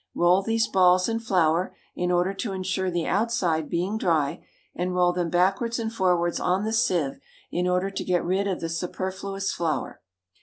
[0.15, 4.43] Roll these balls in flour, in order to insure the outside being dry,
[4.73, 7.19] and roll them backwards and forwards on the sieve
[7.51, 10.01] in order to get rid of the superfluous flour.